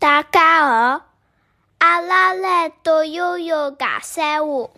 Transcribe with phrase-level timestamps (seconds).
[0.00, 1.04] 大家好，
[1.76, 4.70] 阿拉来读悠悠讲三话。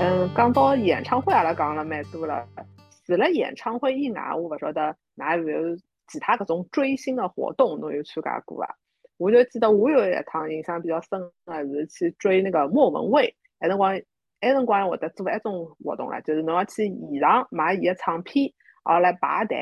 [0.00, 2.44] 嗯，讲到演唱会，阿拉讲了蛮多了。
[3.06, 5.76] 除了演唱会以外，我勿晓得㑚有有
[6.08, 8.76] 其他搿种追星的活动，侬有参加过伐？
[9.16, 13.96] 我就记得我有一趟印象比较深的是去追那个莫文蔚，那辰光，
[14.40, 19.56] 埃辰光会得做一种活动了，就是侬要去现场买伊个唱片，后来排队，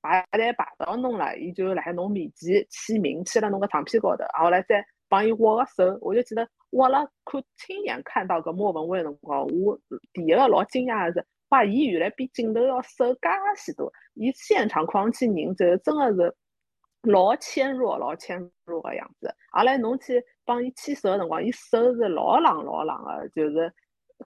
[0.00, 5.98] 排队排到侬了，伊就辣海侬面前签名，签了侬个唱片高头，后来再帮伊握个手。
[6.00, 9.78] 我就记得握了看亲眼看到搿莫文蔚辰光，我
[10.12, 16.34] 第一个老惊讶的是，哇，伊原来比镜头要瘦介许多，伊现场框起人就真的是。
[17.02, 19.32] 老纤弱，老纤弱个样子。
[19.52, 23.72] 后来侬去帮伊牵手个辰光，伊手是老冷老冷个，就是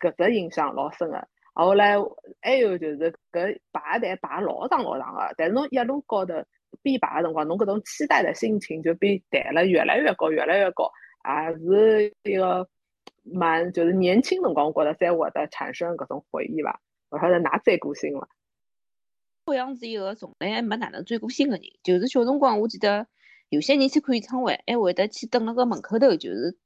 [0.01, 1.28] 搿只印象老深个。
[1.55, 1.96] 后来
[2.41, 6.34] 还有就是搿排队排老长老长个，但是侬一路高头
[6.83, 10.91] 边排个辰光，侬搿种期待的心情就比抬了越来越高，越来越高，
[11.25, 12.66] 也是一个
[13.22, 16.81] 蛮就是年轻辰光，我觉得才会得产生搿种回忆伐。
[17.11, 18.27] 勿晓得㑚追过星伐？
[19.44, 23.06] 好像是一个从来没哪能追过星个人，就是小辰光，我记得
[23.50, 26.56] 有些人去看演唱会，还会得去等辣个门口头，就是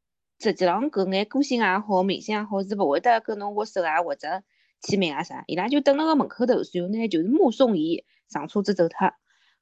[0.41, 4.43] 实际上搿眼歌星也好，明星也好，是勿会得跟侬握手啊，或者
[4.81, 9.13] 签名啊啥，伊拉就等辣个门口头，然后呢就是目送伊上车子走脱。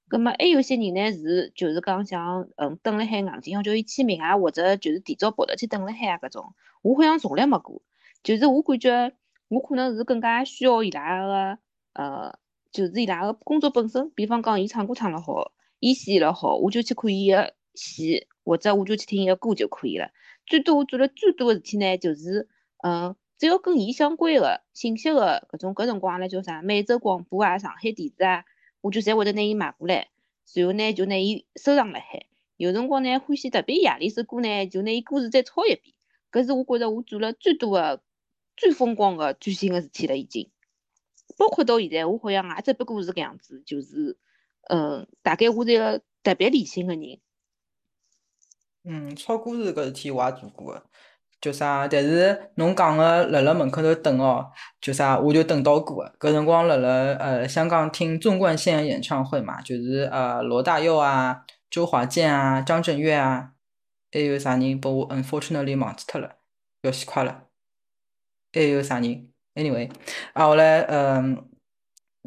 [0.09, 7.83] 葛末还有些人呢是就是讲像嗯等辣海硬劲要叫伊签名啊，或者就是提早跑得去等辣海啊搿种，我好像从来没过。
[8.23, 9.13] 就是我感觉
[9.49, 11.59] 我可能是更加需要伊拉个
[11.95, 12.39] 呃。
[12.73, 20.11] 就是伊拉个工作本身，比方讲，伊唱歌唱了好，伊戏演了好，我就去看伊个戏，或者我就去听伊个歌就可以了。
[20.47, 22.49] 最多我做了最多个事体呢，就是，
[22.83, 26.63] 嗯，只要跟伊相关个信息个搿种搿辰光阿拉叫啥？
[26.63, 28.45] 美洲广播啊，上海电视啊，
[28.81, 30.09] 我就侪会得拿伊买过来，
[30.55, 32.27] 然后呢就拿伊收藏辣海。
[32.57, 35.95] 有辰光呢欢喜特别夜里首歌呢，就拿伊歌词再抄一遍。
[36.31, 38.03] 搿是我觉着我做了最多个、
[38.57, 40.51] 最疯狂个最新个事体了，已经。
[41.37, 44.19] 包括到现在，我好像也只不过是搿样子，就是，
[44.69, 47.19] 嗯，大概我是一个特别理性的人。
[48.87, 50.83] 嗯，抄歌词搿事体我也做过个，
[51.41, 51.89] 叫啥？
[51.89, 55.19] 但是侬讲个辣辣门口头等哦，叫啥？
[55.19, 56.15] 我就等到过个。
[56.19, 63.53] 搿辰光辣辣呃香港听纵贯线演唱会嘛，就是呃罗大佑啊、周华健啊、张震岳啊，
[64.13, 64.79] 还有啥人？
[64.79, 66.37] 把我 unfortunately 忘记脱了，
[66.83, 67.45] 要死快了。
[68.53, 69.91] 还有啥人？Anyway，
[70.35, 71.43] 啊，后来，嗯，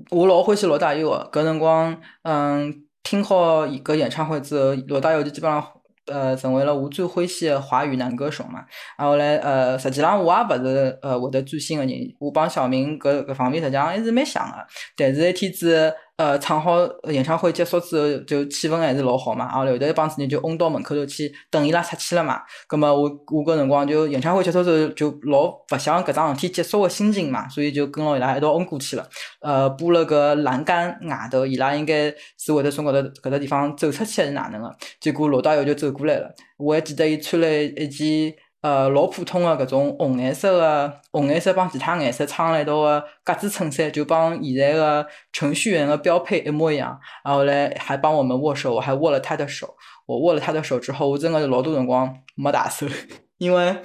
[0.09, 5.73] 我老欢喜罗大佑个，搿辰光，嗯，听好伊个演唱会之后，罗大佑就基本上。
[6.07, 8.65] 呃，成为了我最欢喜的华语男歌手嘛。
[8.97, 14.65] 然后来，呃，实际上我也勿是呃我的最新的人，我帮小明搿搿方面实际上还是蛮像的。
[14.95, 16.79] 但是一天子，呃，唱好
[17.09, 19.45] 演唱会结束之后，就气氛还是老好嘛。
[19.45, 22.41] 然后头一帮子人就拥到门口头去等伊拉出去了嘛。
[22.67, 29.07] 葛末我我搿辰光就演唱会结束之后，就老勿想搿桩事体结束的心情嘛，所以就跟牢伊拉一道拥过去了。
[29.41, 34.75] 呃，过了个栏杆外头，伊拉应该是会得从搿搭搿搭地方走出去还是哪能个？
[34.99, 35.87] 结果罗大佑就走。
[35.97, 38.31] 过来了，我还记得伊穿了一件
[38.61, 46.99] 呃老普通的搿种红颜色的红颜色帮其他颜色穿了一道的格子衬衫，就帮现在的程序员的标配一模一样。
[47.23, 49.75] 然后嘞还帮我们握手，我还握了他的手。
[50.07, 52.87] 我握了他的手之后，我真的老多辰光没打手，
[53.37, 53.75] 因为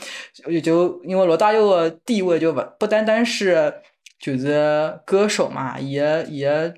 [0.62, 3.74] 就因为罗大佑的地位就不不单单是
[4.18, 6.72] 就是歌手嘛，也也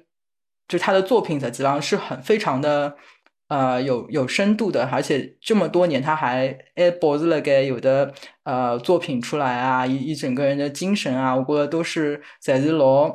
[0.66, 2.96] 就他的作品实际上是很非常的。
[3.48, 8.12] 呃，有有深度的，而且这么多年他还哎保持了该有的
[8.42, 13.14] 呃作品出来啊，一一整个人的精神啊，我觉得都是在日老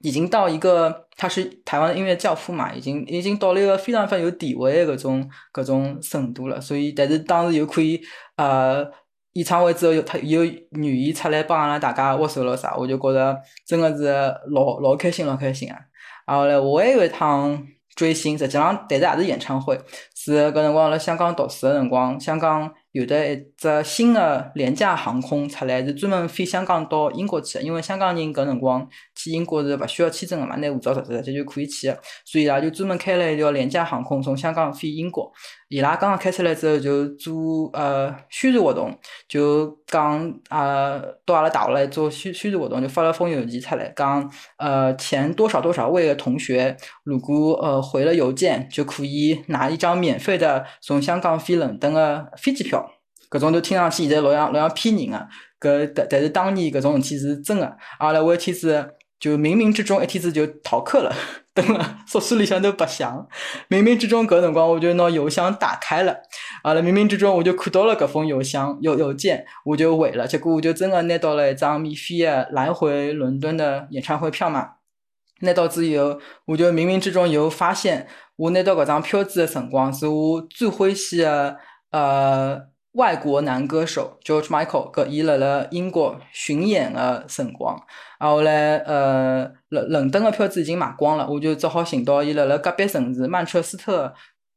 [0.00, 6.60] 已经到一个他是台湾音乐教父嘛，已经已经到了一个非常非常有地位的各种各种程度了。
[6.60, 8.02] 所以，但是当时又可以
[8.36, 8.84] 呃
[9.34, 14.12] 演唱会之后有他又愿意出来帮阿拉大家握手了啥，我就觉得真的是
[14.50, 15.78] 老老开心老开心啊！
[16.26, 17.64] 然后嘞，我还有一趟。
[17.94, 19.78] 追星，实际上，但是也是演唱会。
[20.14, 27.58] 是搿辰光辣香港读书个辰光，香港有的一只新的廉价航空出来，是专门飞香港到英国去。
[27.60, 28.88] 因为香港人搿辰光
[29.24, 35.30] 去英国是勿需要签证个嘛，拿护照直接就可以去个，所以伊拉就专门开了一条廉价航空从香港飞英国。
[35.68, 38.94] 伊拉刚刚开出来之后，就做呃宣传活动，
[39.26, 52.86] 就讲啊到阿拉大学来做宣宣传活动，就发了封邮件出来，讲呃前多少多少位的同学，如果呃回了邮件，就可以拿一张免费的从香港飞伦敦的飞机票。
[53.30, 55.26] 搿种都听上去现在老像老像骗人个，
[55.58, 57.76] 搿但但是当年搿种事体是真个。
[57.98, 58.86] 阿拉我一天子
[59.22, 61.14] 就冥冥之中一天子就逃课了，
[61.54, 63.24] 等了宿舍里向头白相。
[63.68, 66.16] 冥冥之中搿辰光我就拿邮箱打开了，
[66.64, 70.26] 啊了冥冥之中我就看到了搿封邮箱邮邮件，我就回了。
[70.26, 74.70] 结果我就真的拿到了一张免费的来回伦敦的演唱会票嘛。
[75.42, 81.58] 拿到之后，我就冥冥之中又发现，我拿到搿张票子的辰光是我最欢喜的
[81.92, 82.60] 呃
[82.92, 87.74] 外国男歌手 George Michael，搿伊辣辣英国巡演的辰光。
[88.18, 94.12] 然，后来呃，伦伦敦的票子已经卖光了，我就只好寻到伊辣辣隔壁城市曼彻斯特，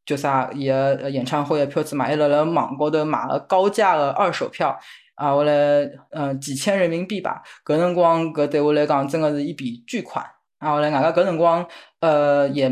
[0.05, 4.77] 叫啥伊个演唱会的票子嘛，还辣辣网高头买了高价的二手票。
[5.15, 10.25] 啊，后来嗯几千人民币吧，搿辰光搿对我来讲真的是一笔巨款。
[10.59, 11.65] 啊，后来外加搿辰光
[12.01, 12.69] 呃也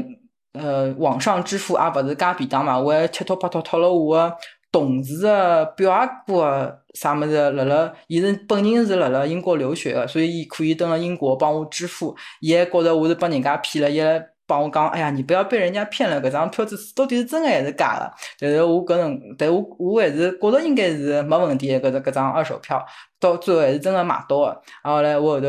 [0.51, 4.37] 呃网上支付也勿是介便当嘛，我还吃托拍托托了我个
[4.73, 12.15] 同事的表阿哥啥物事，辣辣，伊是本人是辣辣英国留学的，所以伊可以登了英国帮我支付。
[12.41, 18.11] 伊还觉着我是被人家骗了，伊还帮我讲，哎呀，你不要被人家骗了，搿张票子到底是真的还是假的？
[18.39, 22.83] 但是我搿辰，但我我还是觉着应该是没问题，搿只搿张二手票
[23.19, 24.61] 到最后还是真的买到的。
[24.83, 25.47] 然后来我后头，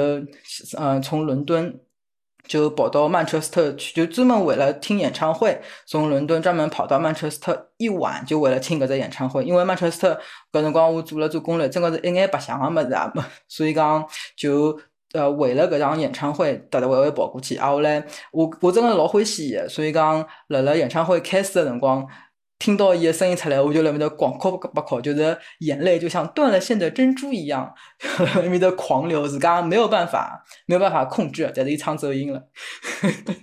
[0.78, 1.80] 嗯，从伦敦。
[2.46, 5.60] 就跑到曼彻斯特去，就专门为了听演唱会。
[5.86, 9.44] 从伦敦专门跑到曼彻斯特一晚，就为了听搿只演唱会。
[9.44, 10.20] 因为曼彻斯特
[10.52, 13.12] 搿辰光我做了做攻略，真个是一眼白相个物事啊，
[13.48, 14.06] 所以讲
[14.36, 14.78] 就
[15.12, 17.56] 呃为了搿场演唱会特特为为跑过去。
[17.56, 22.06] 啊后来我我真个老欢喜伊，所以讲辣辣演唱会开始个辰光。
[22.64, 27.74] 听到伊的声音出来，我就辣面头狂哭不哭，就是眼泪就像断了线的珍珠一样，
[28.36, 32.42] 辣面头狂流，自家没有办法，没有办法控制，但是一唱走音了，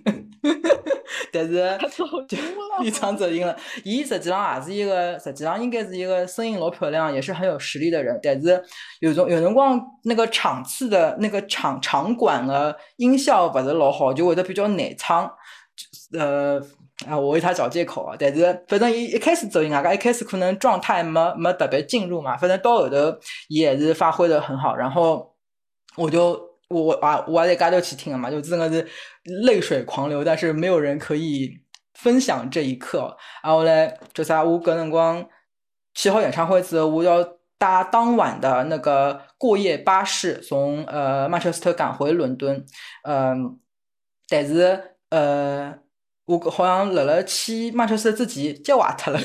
[1.31, 1.77] 但是
[2.83, 8.59] 一唱走音了，伊实际上也是一个，实际上应该是一个声音老漂亮，也是很有实力的人，但是
[9.01, 15.31] 有种有辰光那个场次的那个场场馆的音效不是老好，就会得比较难唱，
[16.17, 16.59] 呃。
[17.07, 18.15] 啊，我为他找借口啊！
[18.19, 22.37] 但是反正一一开始走音，啊，一开始可能状态没没特别进入嘛。
[22.37, 22.95] 反正到后头
[23.47, 25.33] 也是发挥的很好，然后
[25.95, 26.39] 我就
[26.69, 28.87] 我我啊，我在家头去听了嘛，就真的是
[29.43, 31.51] 泪水狂流，但是没有人可以
[31.95, 33.17] 分享这一刻。
[33.43, 35.27] 然后嘞，就啥我搿辰光
[35.95, 37.27] 七号演唱会之后，我要
[37.57, 42.63] 搭当晚的那个过夜巴士从呃曼彻斯特赶回伦敦，
[43.03, 43.59] 嗯，
[44.29, 45.79] 但是呃。
[46.31, 49.19] 我好像辣辣去曼彻斯特之前脚坏脱了，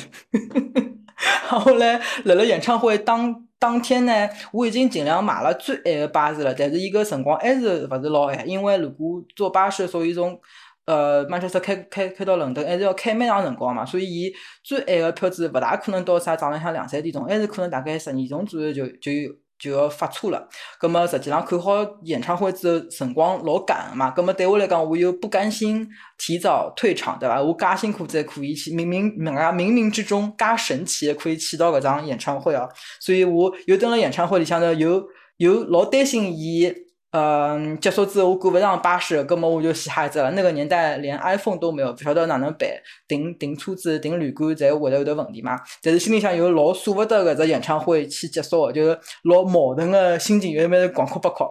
[1.49, 10.38] 后来辣辣演唱会当当天呢，我已经尽量买了最晚的巴士了，但是伊个辰光还是勿是老晚，因为如果坐巴士，所以从
[10.87, 14.32] 呃曼彻斯特开开开到伦敦，还是要开蛮长辰光嘛，所以伊
[14.64, 19.32] 最晚的票子勿大可能到啥早浪向两三点钟，还是可能大概十二点钟左右就就有。
[19.58, 20.49] 就要发错了，
[20.79, 21.73] 葛么实际上看好
[22.03, 25.88] 演唱会之后，辰光老赶个嘛，葛么对我来讲，我又不甘心
[26.19, 27.43] 提早退场，对伐？
[27.43, 32.69] 我介辛苦才可以去，冥冥人家冥冥之中介神奇的可以去到搿场演唱会哦，
[33.00, 35.03] 所以我又蹲辣演唱会里向头，又
[35.38, 36.86] 又老担心伊。
[37.12, 40.31] 嗯，结束之后我赶不上巴士，葛么我就死孩子了。
[40.32, 42.69] 那个年代连 iPhone 都没有，不晓得哪能办。
[43.08, 45.58] 订订车子、订旅馆，侪会得有得问题嘛。
[45.82, 51.44] 但是心里向又老舍不得搿只演唱会去结束，就是老矛盾的心情，又蛮狂哭不哭。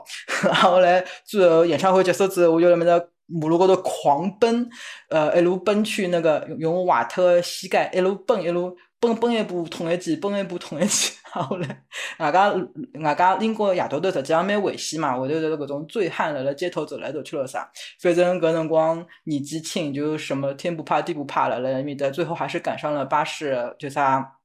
[0.44, 4.70] 然后来最后演唱会结束之后，我就辣面头马路高头狂奔，
[5.10, 8.76] 呃，一路奔去那个用用坏脱的膝盖一路奔一路。
[8.98, 11.12] 奔奔一步痛一记，奔一步痛一记。
[11.44, 11.84] 后来，
[12.20, 12.54] 外加
[13.02, 17.70] 外加英国夜到头实际上蛮危险嘛，会头是搿种醉汉辣辣街头走来走去了啥。
[18.00, 22.10] 反正搿辰光年纪轻，就什么天不怕地不怕了，辣埃面搭。
[22.10, 24.38] 最后还是赶上了巴士，就啥，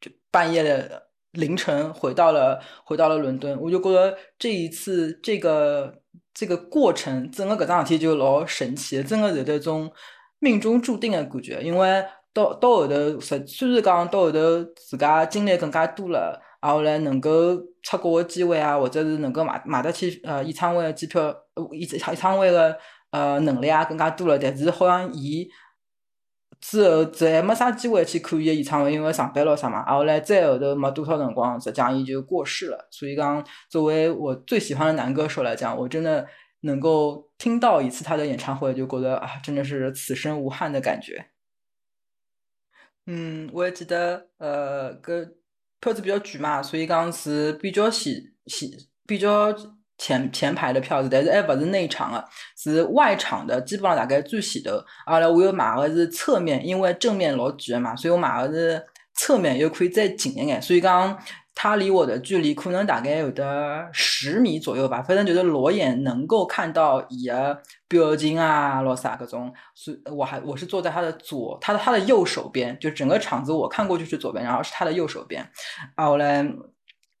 [0.00, 3.58] 就半夜的凌晨回到了回到了伦敦。
[3.60, 6.02] 我就觉得这一次这个
[6.34, 9.90] 这个过程，整个搿桩事体就老神奇，真的是那种
[10.38, 12.04] 命中注定的感觉，因为。
[12.34, 14.38] 到到后头，实虽然讲到后头
[14.76, 17.30] 自家经历更加多了，然后来能够
[17.82, 21.22] 出国个机会啊，或者是能够买买得起呃演唱会的机票，
[21.72, 22.78] 演演唱会的
[23.10, 24.38] 呃能力啊更加多了。
[24.38, 25.46] 但是好像伊
[26.60, 29.84] 之后再没啥机会去看伊个演唱会，因为上班咯啥嘛。
[29.86, 32.88] 然后来再后头没多少辰光，实际上伊就过世了。
[32.90, 36.26] 所以讲，作为我最喜欢的男歌手来讲，我真的
[36.60, 41.31] 能够听到一次他的演唱会，就觉得啊，真的是此生无憾的感觉。
[43.06, 45.26] 嗯，我也记得，呃，个
[45.80, 48.14] 票子比较贵嘛，所以讲是比较前
[48.46, 48.70] 前
[49.06, 49.52] 比较
[49.98, 54.72] 前前排的票子，但是还勿是内场的，是外场的，基本上大概最前头。
[55.06, 60.62] 后来我又买的是侧面，因为正面老贵的嘛，所以我买的是侧面又可以再近一眼。
[60.62, 61.16] 所以讲
[61.54, 69.52] 他离我的距离可能大概有的十米左右吧，反正就是裸眼能够看到伊的表情啊，罗啥各种。
[69.74, 75.48] 所以，我还我是坐在他的左，他的他的右手边，就整个场子我看过去是左边，然后是他的右手边。
[75.94, 76.46] 啊，后来。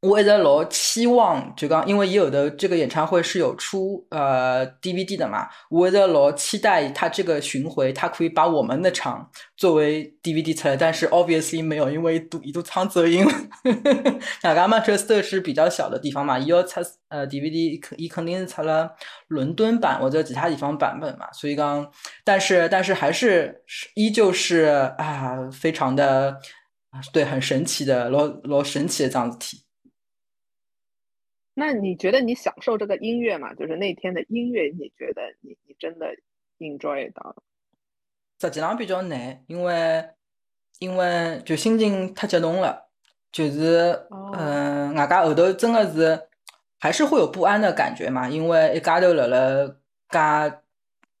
[0.02, 13.32] 我一直老期望，就讲，因为也有的这个演唱会是有出呃 DVD 的嘛，我一直老期待他这个巡回，他可以把我们的场作为 DVD 出来，但是 obviously 没有，因为都一度唱走音了。
[14.42, 18.90] 那个曼彻斯特是比较小的地方嘛，要出呃 DVD，伊肯定是出了
[19.28, 21.88] 伦敦版或者其他地方版本嘛，所以讲，
[22.24, 23.62] 但是但是还是
[23.94, 24.62] 依旧是
[24.98, 26.40] 啊，非常的
[27.12, 29.61] 对，很神奇的，老老神奇的这样子体。
[31.54, 33.52] 那你觉得你享受这个音乐吗？
[33.54, 36.06] 就是那天的音乐，你觉得你你真的
[36.58, 37.36] enjoy 到了？
[38.40, 40.04] 实际上比较难，因为
[40.78, 42.88] 因为就心情太激动了，
[43.30, 46.28] 就是嗯，外加后头真的是
[46.78, 49.68] 还是会有不安的感觉嘛，因为一家头辣辣
[50.08, 50.58] 介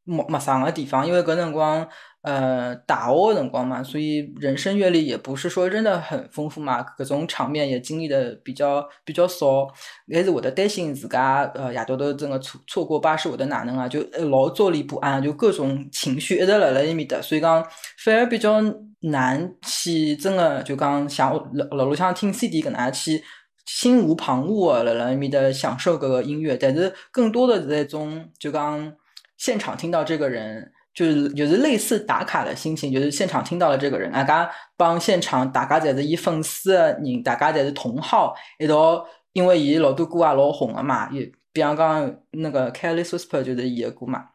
[0.04, 1.88] 陌陌生的地方，因为搿辰光。
[2.22, 9.66] 呃，大学辰光嘛，所以人生阅历也不是说真的很丰富嘛，各种场面也经历的比较比较少，
[10.12, 14.00] 还是会得担心自家呃夜到头真的错错过巴士会得哪能啊，就
[14.30, 17.60] 老坐立不安，就各种情绪一直辣辣埃面搭，所以讲
[18.04, 18.62] 反而比较
[19.00, 23.20] 难去真的就讲像老老路向听 CD 搿能样去
[23.66, 28.92] 心无旁骛的辣辣埃面搭享受搿个音乐，但是更多的是那种就讲
[29.36, 30.70] 现场听到这个人。
[30.94, 44.26] 就是就是类似打卡的心情，就是现场听到了这个人，大家帮现场大家侪是伊粉丝的人，大家侪是同好，一道，因为伊老多歌也老红的嘛，也比方讲那个《Careless Whisper》就是伊的歌嘛，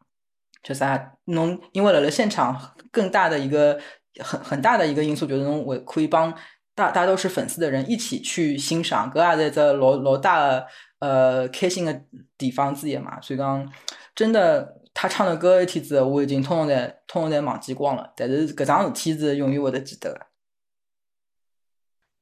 [0.64, 2.60] 就啥侬因为辣辣现场
[2.92, 3.80] 更大的一个
[4.20, 6.34] 很很大的一个因素，就是侬会可以帮
[6.74, 10.66] 大大都是粉丝的人一起去欣赏，搿也是只老老大的
[11.02, 12.02] 呃开心的
[12.36, 13.72] 地方之一嘛，所以讲
[14.16, 14.76] 真的。
[15.00, 18.12] 他唱的歌一天子，我已经通通侪通通侪忘记光了。
[18.18, 20.25] 但是搿桩事体是永远会得记得的。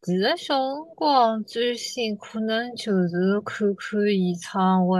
[0.01, 4.99] 其实小辰光追星可能就是看看演唱会，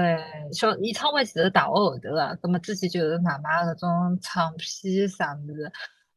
[0.54, 5.70] 小演唱会其实大学后头个，葛末之前就是买买搿种唱片啥物事。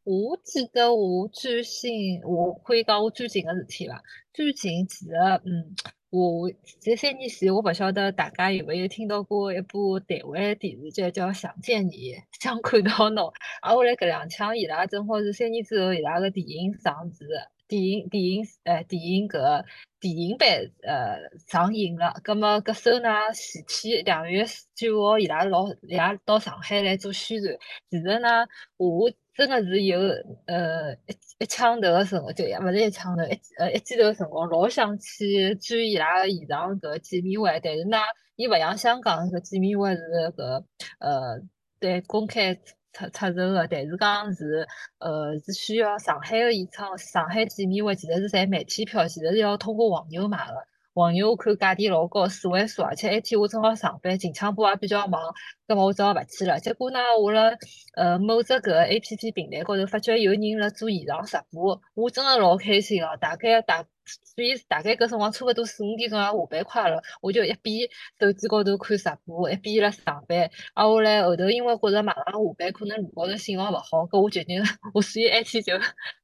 [0.05, 4.01] 我记得我追星，我可以讲我最近个事体伐？
[4.33, 5.11] 最近其实，
[5.45, 5.75] 嗯。
[6.11, 6.51] 我
[6.81, 13.27] 这三年前，我不晓得大家有没有听到过一部台湾电视剧叫《想见你， 想看到侬》。
[13.61, 17.27] 啊，后来搿两腔伊拉正好是三年之后伊拉个电影上市，
[17.69, 19.65] 电影电影呃电影搿
[20.01, 20.49] 电影版
[20.83, 22.15] 呃上映了。
[22.25, 24.45] 葛末搿首呢，前天两月
[24.75, 27.55] 九号伊拉老伊拉到上海来做宣传。
[27.91, 28.47] 其实呢，
[28.77, 29.11] 我。
[29.39, 30.01] 真的是有
[30.47, 37.99] 呃一一枪头个辰光，就也勿是一枪头，一呃一记头个辰光，老想去追伊拉个现场搿见面会，但是呢，
[38.35, 40.03] 伊勿像香港搿见面会是
[40.37, 40.65] 搿
[40.99, 41.41] 呃
[41.79, 42.53] 对公开
[42.99, 44.67] 出出售的，但是讲是
[44.99, 50.55] 呃是需要上海个演唱，上海见面会其实是赚媒体票，其实是要通过黄牛买个。
[50.95, 55.23] 黄牛我看价钿老高，四位数，而且那天我正好上班，近腔部也比较忙，
[55.69, 56.59] 葛末我只好勿去了。
[56.59, 57.53] 结果呢，我辣
[57.95, 63.17] 呃某只搿 A P P 平台高头发觉有人辣做现场直播，我真的老开心哦！
[63.21, 63.85] 大概大。
[64.09, 67.89] 所以大概搿辰光差勿多四五点钟要下班快了，我就一边
[68.19, 70.51] 手机高头看直播，一边辣上班。
[70.75, 74.63] 啊，后来后头因为觉着马上下班，可能路高头信号勿好，搿我决定，
[74.95, 75.75] 我所以那天就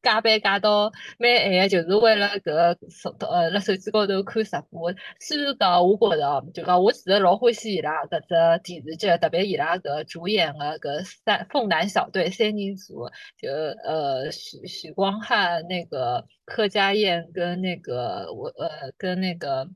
[0.03, 4.93] 加班加到蛮晚，就是为了搿手呃辣手机高头看直播。
[5.21, 16.25] 虽然讲我觉着，就讲我其实老欢喜伊拉搿只电视剧，特别伊拉搿主演的搿三凤男小队三人组，就呃许许光汉那个。
[16.47, 19.69] 柯佳燕跟那那个我呃跟那个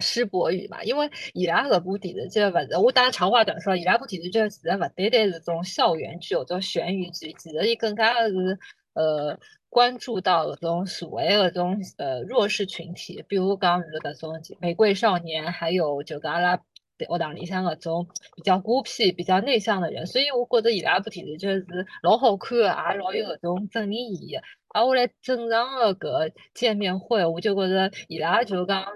[0.00, 8.58] 施博宇嘛，因为伊拉搿部电视剧勿是，我当然长话短说，伊拉部电视剧其实勿单单是种校园剧或者悬疑剧，其实伊更加是
[8.94, 9.38] 呃
[9.68, 16.60] 关注到搿种所谓搿种呃弱势群体，比如讲是搿种玫瑰少年，还有就讲阿拉
[17.06, 18.06] 学堂里向搿种
[18.36, 21.66] 比较孤僻、比较内向的人，所以我觉着伊拉部电视剧是
[22.02, 24.36] 老好看的，也老有搿种正面意义。
[24.74, 28.86] 而，我来正常的搿见面会，我就觉着伊拉就讲，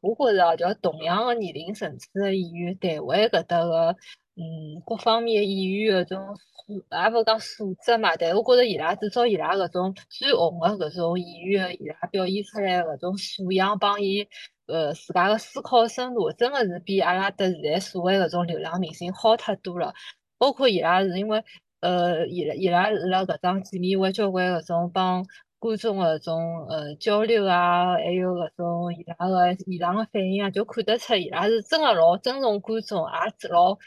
[0.00, 3.96] 我觉着就同样的年龄层次的演员，台湾搿搭个，
[4.36, 6.36] 嗯，各方面演员搿种，
[6.68, 14.26] 也勿讲素质嘛，但我觉着伊拉至少伊拉搿种最红的搿种演员，伊拉表现出来搿种素养帮伊，
[14.66, 19.94] 呃，自家个思考深度，真的是比阿拉搭现在所谓搿种流量明星好太多了。
[20.38, 21.42] 包括伊拉是因为。
[21.80, 25.24] 呃，伊拉伊拉辣搿张见面会，交关搿种帮
[25.60, 33.78] 观众搿种呃交流啊，还有搿种伊拉个现场个反应啊，就看得出伊拉是真个老尊重观众，也老。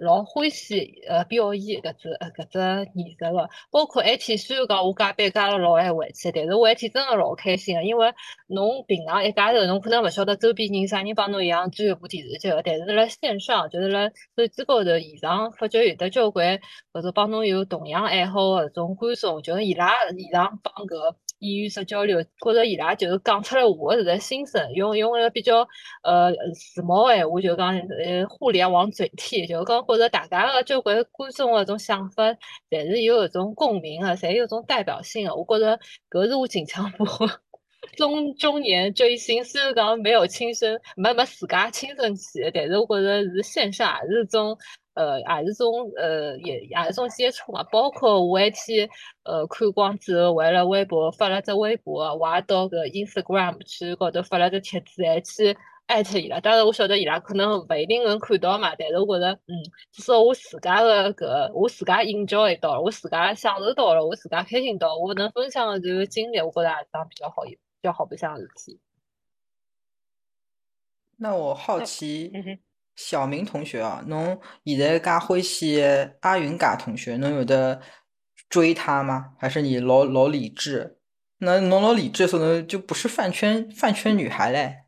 [0.00, 8.12] 老欢喜呃表演搿只搿只艺术个，包括埃天虽然讲我加班加了老晚回去，但是我埃天真个老开心个，因为
[8.46, 16.60] 侬平常一家头侬可能勿晓得周边人啥人帮侬一样追一部电视剧个，但是辣线上就是辣手机高头现场发觉有得交关
[16.92, 21.14] 或者帮侬有同样爱好个搿种观众，就是伊拉现场帮搿。
[21.40, 25.66] 演员式交流，觉着伊拉就是讲出来我自个心声，用用一个比较
[26.02, 32.24] 呃时髦个闲话，就讲呃互联网嘴替，就讲觉着大家个交关观众个种想法，
[32.70, 35.34] 侪是有一种共鸣个，侪有种代表性个。
[35.34, 35.78] 我觉着
[36.10, 37.04] 搿是我近腔部
[37.96, 44.58] 中中年追星，虽然讲没有亲身没没自家亲身去，但是我觉着是线下也是种。
[44.98, 47.62] 呃，也是种呃，也也是种接触嘛。
[47.70, 48.88] 包括我一天
[49.22, 56.40] 呃看光之后，回了微博发了只微博，我也到个 Instagram 去高头发了只帖子，还去艾特伊拉。
[56.40, 59.54] 当然我晓得伊拉可能勿一定能看到嘛，但是我觉着，嗯，
[59.92, 68.80] 至少我自家个搿我自家 enjoy 到了，我自家享受到了，我自家开心到，我能分享的这个经历，我觉着也是桩比较好、比较好白相个事体。
[71.16, 72.32] 那我好奇。
[72.98, 75.80] 小明同学啊，侬现在介欢喜
[76.18, 77.80] 阿云嘎同学，侬有的
[78.48, 79.34] 追他吗？
[79.38, 80.98] 还是你老老理智？
[81.38, 84.78] 那侬老理智，说侬就不是饭圈饭圈女孩嘞？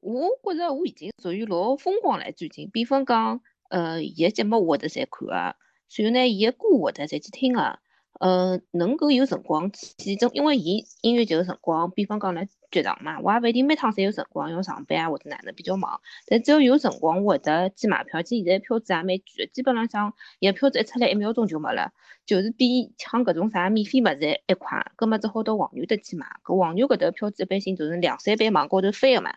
[0.00, 5.54] 我觉着我已经属于老疯狂了，最近，比方讲，呃，伊个节目我得在看啊，
[5.94, 7.78] 然后呢，伊个歌我得在去听啊。
[8.18, 16.00] 呃，能够有辰光去，种因为伊音乐节个辰光，比方讲来剧场嘛，我也勿一定每趟侪有辰光，要上班啊或者哪能比较忙。
[16.26, 18.22] 但只要有辰光，我会得去买票。
[18.22, 21.92] 其实现在票子也蛮贵个，基本浪向伊个票子一出来一秒钟就没了，
[22.24, 24.92] 就是比抢搿种啥免费物事还快。
[24.96, 29.34] 葛末只好到黄牛搭去买，搿黄牛搿搭票子一般性都是两三倍往高头翻个嘛。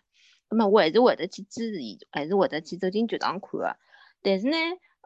[0.47, 3.75] 葛末我还是会得去支持伊，还是会得去走进剧场看个。
[4.21, 4.55] 但是呢，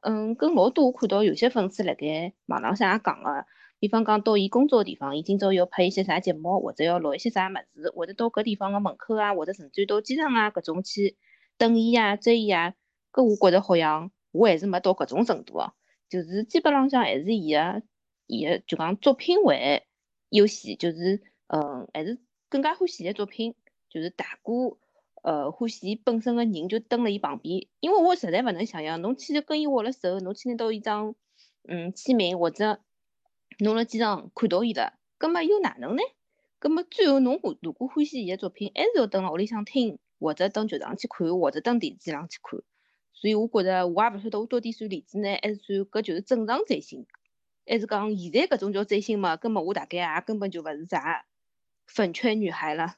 [0.04, 3.48] 嗯，跟老多我看到有些粉丝辣盖网浪向也讲个。
[3.84, 11.18] 比方讲到伊工作个地方，伊今朝要拍一些啥节目，或者要录一些啥物事，或者到搿地方个门口啊，或者甚至到机场啊，搿种去
[11.58, 12.76] 等伊啊、追伊啊，
[13.12, 15.74] 搿我觉着好像我还是没到搿种程度哦，
[16.08, 17.84] 就是基本浪向还是伊个
[18.26, 19.86] 伊个就讲作品为
[20.30, 23.54] 优先，就是嗯，还是更加欢喜伊个作品，
[23.90, 24.80] 就是大过
[25.24, 31.16] 呃欢喜伊本身个人就蹲辣伊旁边，因为我实在勿能想象侬去跟伊握了手，侬去拿到一张
[31.68, 32.80] 嗯签名或者。
[33.60, 36.02] 侬辣机场看到伊了，葛末又哪能呢？
[36.60, 42.62] 葛末最后侬如果欢喜伊个作品，还是要蹲辣屋里向听，或者登剧场去看，或者登电视机上去看。
[43.14, 47.06] 所以我觉着我也勿晓得我到底算理智呢，还是算搿就是正常追星，
[47.68, 49.36] 还是讲现在搿种叫追星嘛？
[49.36, 51.26] 葛末我大概也根本就勿是啥
[51.86, 52.96] 粉圈女孩了。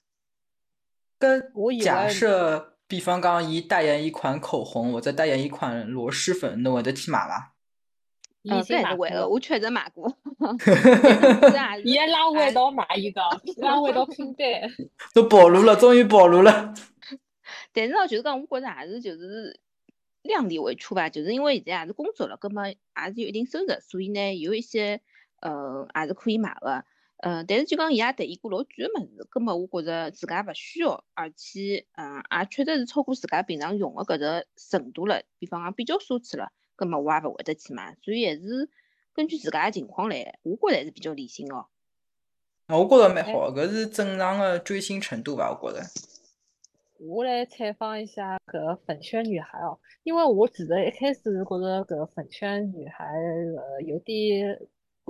[1.18, 7.55] 跟假设，比方讲伊代言一款口红，或者代言一款螺蛳粉，侬会得去买伐？
[8.49, 10.15] 嗯，搿 还是会个，我确实买过。
[11.84, 13.21] 伊还拉我一道买一个，
[13.58, 14.45] 拉我一道拼单。
[15.13, 16.73] 都暴露了，终于暴露了。
[17.73, 19.60] 但是呢，就是讲，我觉着还是就是
[20.23, 22.75] 量力为出吧，就是因为现在也是工作了，葛么也
[23.13, 25.01] 是有一定收入，所以呢，有一些
[25.41, 26.86] 呃还是可以买的。
[27.17, 36.51] 嗯，但是就讲伊也代言过老贵个物事，葛么我觉着自家勿需要，而且嗯也确实是超过自家平常用个搿只程度了，比方讲比较奢侈了。
[36.76, 38.70] 根本我也勿会得去买，所以还是
[39.14, 40.40] 根据自家个情况来。
[40.44, 41.68] 我觉着还是比较理性哦。
[42.68, 45.58] 我觉着蛮好，搿是正常的追星程度吧？
[45.62, 45.86] 我觉着。
[47.00, 53.06] 我来采访一下搿粉圈女孩哦，因为我其实一开始是觉着搿粉圈女孩
[53.58, 54.60] 呃有点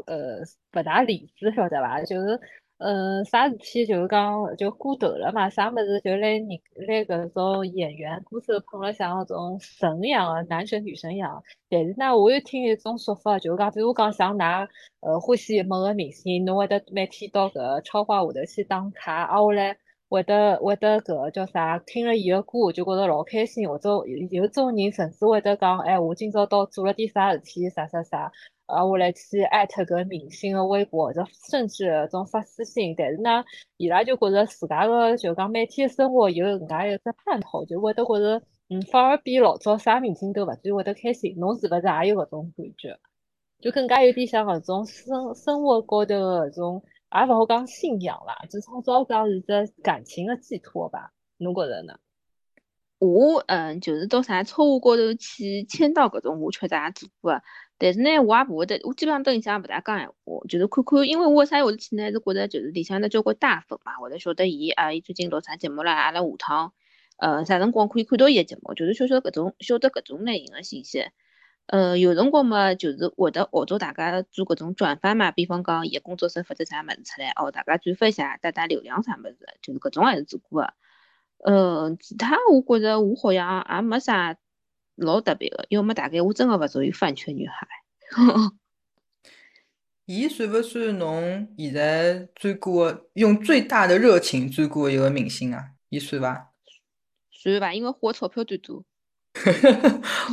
[0.06, 0.39] 呃
[0.73, 2.01] 勿大理智，晓得伐？
[2.04, 2.39] 就是。
[2.77, 5.49] 嗯，啥事体就是讲就过头了嘛？
[5.49, 6.45] 啥物事就来人
[6.88, 11.41] 来搿种演员歌手捧了像搿种神一样的男神女神一样。
[11.69, 14.67] 但是呢，我又听一种说法，就是讲，比如讲像㑚
[14.99, 19.77] 呃欢喜某个明星，侬会得每天到搿超话下头去打卡，啊，我来
[20.09, 21.79] 会得会得搿叫啥？
[21.85, 23.69] 听了伊个歌，就觉着老开心。
[23.69, 23.89] 或者
[24.31, 28.29] 有种人甚至会得讲，哎，我今朝到做了点啥事体，啥啥啥。
[28.65, 33.43] 啊，我来去艾特搿明星个微博，或者甚至种发私信，但是呢，
[33.78, 41.36] 伊拉就觉着自家个就讲每天生活有搿介一只盼头，就会得觉着，嗯，反而比老早啥明星都勿最会得开心。
[41.38, 42.97] 侬是勿是也有搿种感觉？
[43.60, 51.12] 就更加有点像搿种生生活高头个搿种，也勿好讲信仰啦，至少早讲是只感情个寄托吧？
[51.38, 51.93] 侬觉着呢？
[52.99, 57.41] 我嗯，就是到啥超话高头去签到搿种，我确实也做过个。
[57.77, 60.13] 但是呢，我也勿会得，我基本上等里向勿大讲闲话，
[60.47, 62.10] 就是看看，因为我啥会得去呢？
[62.12, 66.73] 是觉着就是里向头交关大粉嘛，或者晓得伊啊，伊最近录啥节目啦，阿拉下趟
[67.17, 71.05] 呃啥辰光可以看到伊个节目，就是晓晓搿种晓得搿种类型个信息。
[71.67, 80.73] 呃，有辰光嘛，就是会得号召大家做搿种转发嘛，比方讲伊个工作室发只啥物事出来，哦，大家转发一下，带带流量啥物事，就是搿种还是做过个。
[81.45, 84.36] 呃，其他我觉着我好像也没啥
[84.95, 87.67] 老特别的，要么大概我真的勿属于饭圈女孩。
[90.05, 95.69] 伊算勿算侬现在追过用最大的热情追过的一个明星啊？
[95.89, 96.51] 伊算伐？
[97.29, 98.84] 算伐，因为花钞票最多。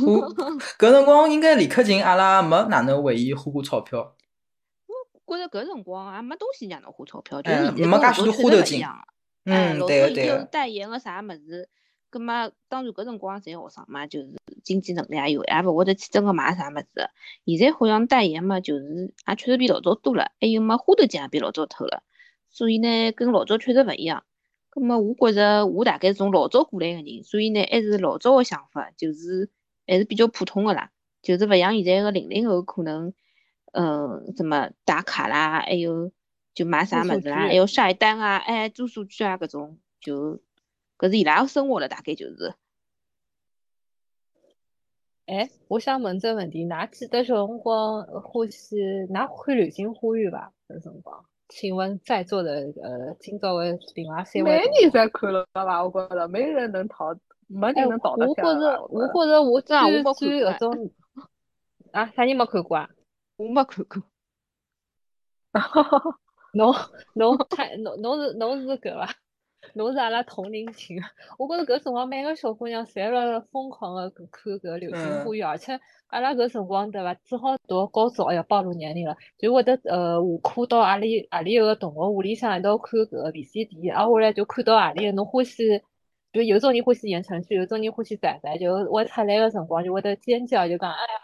[0.05, 0.33] 我
[0.79, 4.15] 搿辰光应该李克勤阿拉没哪能为伊花过钞票。
[5.25, 8.83] 我觉着搿辰光也没东西让侬花钞票，就哎是没介许多花头金。
[9.45, 9.87] 哎，嗯，老。
[9.87, 11.69] 早伊有代言个啥物事，
[12.09, 16.87] 葛末当然搿辰光侪学生嘛，就是经济能力也有，也勿会得去真个买啥物事。
[17.45, 22.03] 现在好像代言嘛，就是也确实比老早多了，还有嘛花头奖也比老早透了，
[22.49, 24.23] 所以呢，跟老早确实勿一样。
[24.69, 29.49] 葛末我觉着我大概是从老早过来个人，所以呢，还是老早个想法，就是
[29.85, 30.89] 还是比较普通个啦，
[31.21, 33.13] 就是勿像现在个零零后可能，
[33.73, 36.11] 嗯，什么打卡啦，还有
[36.53, 40.39] 就买啥做数物事啦，还有晒单啊，哎，做数据啊，搿种就
[40.97, 42.53] 搿是伊拉个生活了，大概就是。
[45.25, 50.51] 哎，我想问这问题，㑚记得小辰光欢喜，㑚看《流星花园》伐？
[50.67, 55.83] 搿辰光，请问在座的呃，今朝的另外三位每同学，年侪看了伐？
[55.83, 57.15] 我觉着没人能逃，
[57.47, 58.59] 没哎，人能逃得我掉的伐。
[58.59, 60.91] 觉着，我我觉着我这样我最没最看过搿种
[61.93, 62.89] 啊，啥人没看过啊？
[63.37, 64.03] 我没看过。
[66.53, 66.73] 侬
[67.13, 69.13] 侬太侬侬是侬是搿伐？
[69.75, 71.01] 侬是阿拉同龄群。
[71.37, 85.81] 我觉着搿辰光每个小姑娘侪辣辣疯狂的看搿《流星嗯花园》，而且阿拉搿辰光对伐，只好读高中，哎呀，暴露年龄了，就会得呃下课到阿里阿里有个同学屋里向一道看搿个 VCD，挨下来就看到阿里侬欢喜。
[86.33, 91.19] 就有种人欢喜言承旭，有种人欢喜仔仔，就我出来个辰光就会得尖叫，就讲哎呀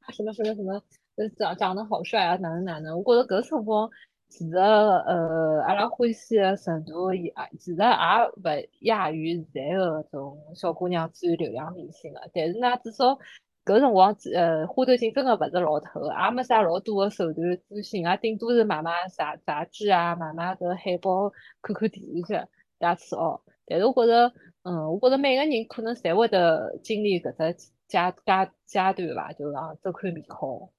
[0.00, 0.82] 啊什么什么什么，
[1.16, 3.00] 呃长长得好帅啊，哪能哪能。
[3.00, 3.88] 我觉着搿辰光
[4.30, 13.18] 其实呃阿拉欢喜个程度也其实也勿亚于现在个搿种小姑娘追流量明星个，但是呢至少
[13.64, 23.42] 搿辰光呃花头金真个勿是老透个，也没啥老多个手段追星啊，顶多是买买杂杂志啊，买买搿海报，看看电视剧，大此哦。
[23.66, 30.72] 但是我觉着，嗯，我觉着每个人可能侪会得经历搿只阶阶阶段伐，就是讲周看面孔，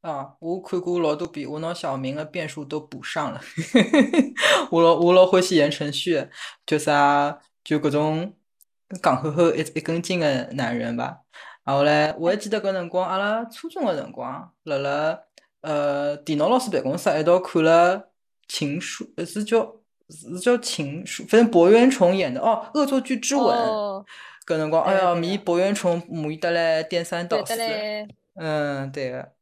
[0.00, 3.40] 啊，我看过老多遍，我拿小明的变数都补上了。
[4.70, 6.28] 我老我老欢喜言承旭，
[6.64, 8.32] 就啥就搿种
[9.02, 11.18] 戆呵呵一一根筋的男人吧。
[11.64, 15.18] 然后嘞，我还记得搿辰光，阿拉初中的辰光，辣辣
[15.62, 17.98] 呃电脑老师办公室一道看了
[18.46, 19.74] 《情书》，呃是叫
[20.08, 23.44] 是叫《情书》，反正柏原崇演的哦，《恶作剧之吻》。
[23.48, 24.06] 哦，
[24.46, 27.54] 搿辰光，哎呀，迷对个对个柏原崇迷得来颠三倒四。
[28.36, 29.35] 嗯，对个。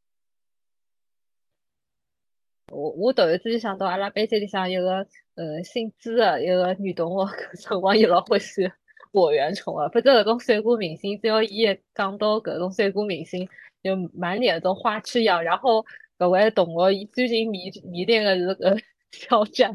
[2.75, 8.69] 我我突然之间想到，阿拉班级里向有个呃姓朱的一个女同学，搿辰光伊老欢喜
[9.11, 13.47] 柏原崇个，反正搿种帅哥明星，只要伊一讲到搿种帅哥明星，
[13.81, 15.41] 就满脸种花痴样。
[15.41, 15.85] 然后
[16.17, 19.73] 搿位同学，伊最近迷迷恋的是搿肖 战，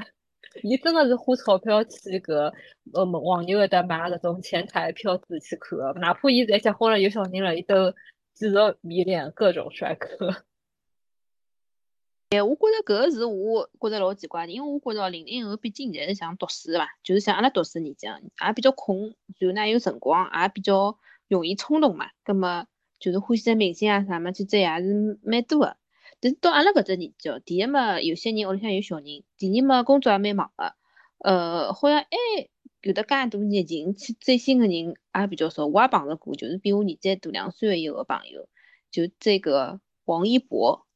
[0.62, 2.52] 伊真的是花钞票去搿
[2.92, 7.90] 呃网友搿搭买搿种前台票子去看，哪怕伊现在结婚了有小人了，伊都
[8.34, 10.44] 继续迷恋各种帅哥。
[12.31, 22.07] 哎，我觉着搿个是我觉着老奇怪的，因为我觉着零零后毕竟现在是想读书嘛，就是像阿拉读书年纪啊，也比较空，然后呢有辰光，也比较容易冲动嘛。
[22.23, 22.66] 葛么
[23.01, 25.77] 就是欢喜的明星啊啥么去追也是蛮多的。
[26.21, 30.77] 但是到阿拉搿只年纪哦，第一嘛，有些人屋里向有小人；第二嘛，工作也蛮忙的。
[31.19, 32.07] 呃，好像哎
[32.83, 35.66] 有的介多热情去追星的人也比较少。
[35.66, 38.49] 我也碰着过，就是比我年纪大两岁的一个朋友，
[38.93, 40.87] 就这个王一博。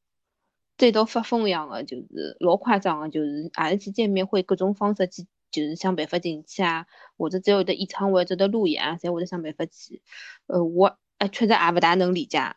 [0.76, 10.02] 追到发疯一样的，就是老夸张的，就是也是去见面会，各种方式去，就是想办法进去啊，或者只要有得演唱会，或者路演啊，侪会得想办法去。
[10.46, 12.56] 呃，我呃确实也勿大能理解，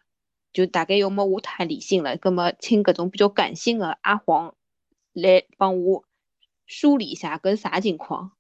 [0.52, 4.56] 就大概要么我太理性了，葛么请搿种比较感性的阿黄
[5.14, 6.04] 来帮我
[6.66, 8.32] 梳理一下搿是啥情况。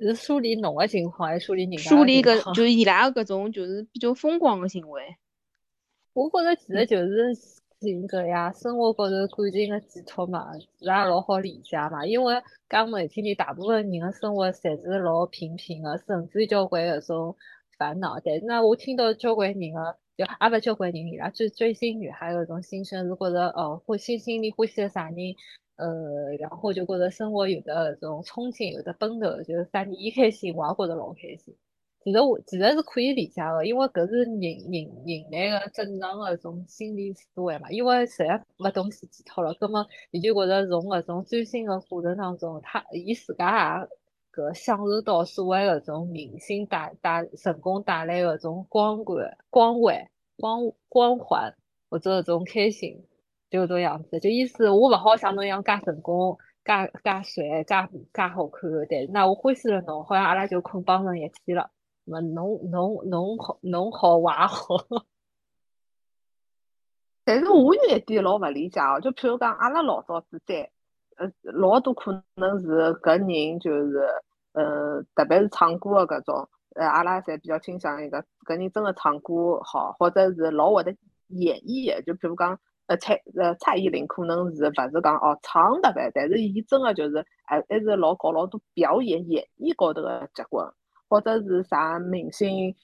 [0.00, 2.52] 是梳理侬个情况，还是梳理人家梳理搿个？
[2.52, 5.16] 就是伊拉搿种就是比较疯狂的行为。
[6.18, 7.32] 我觉着其实就是
[7.78, 12.04] 性格呀，生活高头感情的寄托嘛，自然老好理解嘛。
[12.04, 12.34] 因为
[12.68, 17.36] 讲难听点，大部分人的生活侪是老平平的，甚至交关搿种
[17.78, 18.18] 烦恼。
[18.24, 25.16] 但是呢，我听到交关人个，就也勿交关人伊拉追追星女孩搿种心声，是觉着哦，欢喜心里欢喜个啥人，
[25.76, 31.54] 呃，然后就觉着生活有的搿种憧憬，有的奔头，就是啥人伊开心，我也觉着老开心。
[32.08, 37.70] 其实我其实是可以理解的，因为搿是人人人类个正常个种心理思维嘛。
[37.70, 43.86] 因为实在没东西寄托了，葛末伊就觉着从搿种追星个过程当中，他伊自家
[44.34, 51.54] 也搿享受到所谓搿种明星带带成功带来搿种光环、光环、光光环
[51.90, 53.04] 或者搿种开心，
[53.50, 54.18] 就搿种样子。
[54.18, 56.72] 就意思我勿好像侬一样介成功、介
[57.04, 61.70] 介帅、介介好看，但是那我欢喜了侬，好像阿拉就捆绑成一体了。
[62.08, 64.76] 么侬侬侬好侬好我也好，
[67.24, 70.70] 但是我有一点老勿理解哦，就譬如讲阿拉老早子在，
[71.16, 72.66] 呃，老多可能是
[73.02, 74.08] 搿人就是，
[74.52, 80.96] 呃，特别是唱歌的搿种，呃，阿拉侪比较倾向于搿搿人真的唱歌好，或者是老会得
[81.28, 90.66] 演绎，就譬如讲，呃，蔡呃蔡依林可能是勿是讲哦唱特别，但是伊真的就是还还是老搞老多表演演绎高头的结棍。
[91.08, 92.74] 或者是啥明星，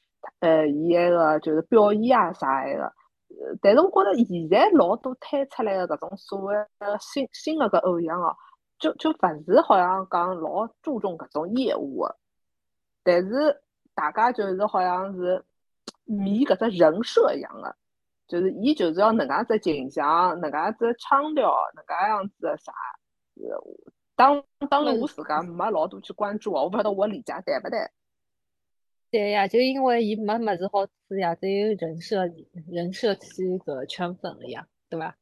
[0.40, 8.34] 呃，伊埃个就是表演啊啥埃个，呃，但是我觉着现在老多推出来的搿种所谓的新新的搿偶像哦，
[8.78, 12.16] 就就勿是好像讲老注重搿种业务个，
[13.02, 13.62] 但是
[13.94, 15.44] 大家就是好像是
[16.04, 17.76] 迷搿只人设一样的，
[18.26, 22.72] 就是伊就是要能介只形象，能介只腔调，能介样子个啥，
[23.36, 23.62] 呃，
[24.16, 27.78] 当当然我自家没老多去关注哦，我勿晓得我理解对勿对。
[29.14, 32.28] 对呀，就因为伊没么子好吃呀，只有人设
[32.66, 35.16] 人设去个圈粉了呀，对伐？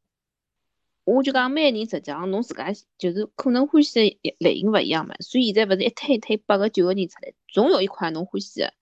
[1.05, 8.73] 我就讲每个人实际上侬自家就是可能欢喜的类型勿一样嘛，所以现在勿是一推一推八个九个人出来，总有一款侬欢喜的，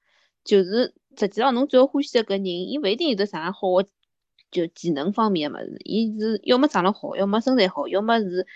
[0.44, 3.88] 就是实际上侬只要欢喜的搿人，伊勿一定有得啥好的
[4.53, 8.46] 就技能方面的物事，伊是要么长得好，要么身材好，要么是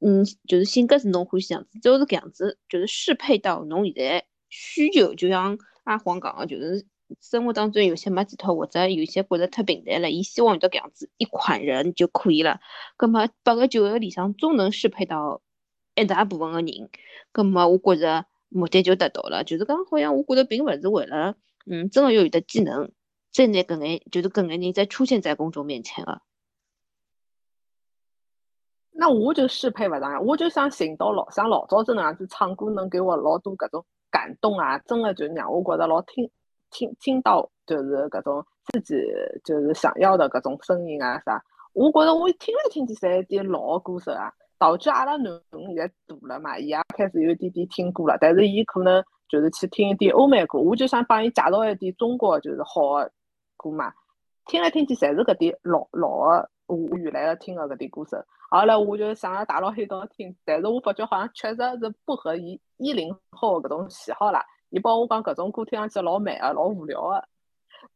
[0.00, 5.56] 嗯就是性格是侬欢喜样子，只要是搿样子，就是适配到侬现在需求，就像。
[5.84, 6.86] 阿黄讲个就是
[7.20, 12.60] 生活当中有些没寄托，或者有些觉着太平淡了，伊希望有得搿样子一款人就可以了。
[12.96, 15.42] 葛末八个九个里向总能适配到
[15.94, 16.90] 一大部分个人，
[17.32, 19.42] 葛末我觉着目的就达到了。
[19.42, 21.34] 就是讲好像我觉着并勿是为了
[21.66, 22.90] 嗯，真个要有得技能，
[23.32, 26.22] 再拿搿眼就是搿眼人再出现在公众面前个。
[28.92, 33.84] 那我就适配勿上呀，我就想寻到老像老早子那样子唱歌，能给我老多搿种。
[34.10, 34.78] 感动啊！
[34.86, 36.30] 真的就让我觉得老听
[36.70, 38.94] 听听到，就是搿种自己
[39.44, 41.42] 就是想要的搿种声音啊啥。
[41.72, 48.18] 我觉得我听来听去侪点老歌手啊，导致阿拉囡现在大了嘛，伊也开始有点点听歌了。
[48.20, 53.12] 但是伊可能就是去听一点欧美歌，我就想帮伊介绍一点中国就是好的
[53.56, 53.92] 歌嘛。
[54.46, 58.16] 听来听去侪是搿点老老的，我原来的听的搿点歌手。
[58.50, 64.44] 后来我就想要打到黑道听， 但是我发觉好像确实是不合伊一零后搿种喜好啦。
[64.70, 67.24] 伊帮我讲搿种歌听上去老慢个，老无聊个。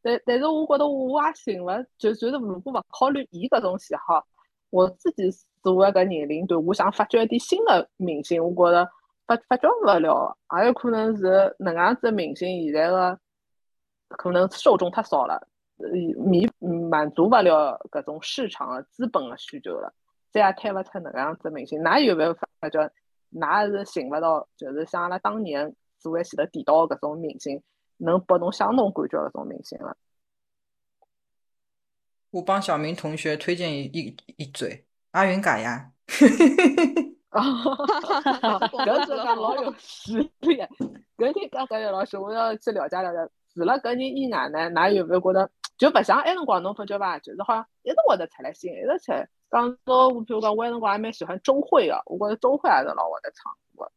[0.02, 4.24] 但但是我觉得我也行了，就就是如果勿考虑伊搿种喜好，
[4.70, 5.30] 我自己
[5.62, 8.88] 作为搿年龄段，我想发掘一点新的明星，我觉着
[9.26, 10.36] 发发掘勿了。
[10.58, 13.18] 也有可能是能样子明星现在个
[14.08, 15.46] 可能受众太少了，
[16.16, 16.48] 弥
[16.90, 19.92] 满足勿了搿种市场个资本个需求了。
[20.30, 22.90] 再也推勿出那个样子明星，㑚有没有发觉？
[23.32, 27.62] 㑚是寻勿到，就是像阿拉当年所谓前头提到搿种明星，
[27.98, 29.96] 能拨侬相同感觉搿种明星了。
[32.30, 35.92] 我帮小明同学推荐一一一嘴，阿云嘎呀。
[37.30, 37.74] 哈哈
[38.58, 40.56] 哈老有实力，
[41.16, 43.32] 搿天刚刚有老师，我要去了解了解。
[43.54, 47.18] 除了搿人以外呢，㑚有没有觉得就勿像埃辰光侬发觉伐？
[47.18, 49.28] 就是好像一直会得出来新，一直出来。
[49.50, 53.90] 讲到我，比如讲，我埃辰光还蛮喜欢周慧个，我觉着周慧还是老会得唱歌。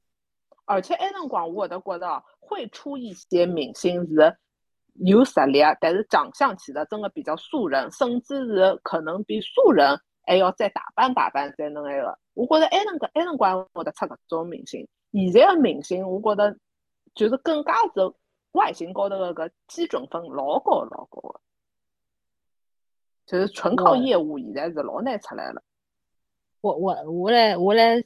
[0.65, 4.37] 而且埃辰光我会得觉着会出一些明星是
[4.93, 12.17] 有实力，但是长相其实真的比较素人，甚至是可能比素人还要再打扮打扮才能那个。
[12.33, 14.87] 我觉着埃辰光埃辰光会得出搿种明星。
[15.11, 16.55] 现在的明星，我觉着
[17.15, 18.13] 就是更加是
[18.51, 21.39] 外形高头个搿基准分老高老高的。
[23.27, 25.61] 就是纯靠业务，现在是老难出来了。
[26.61, 28.03] 我我我来我来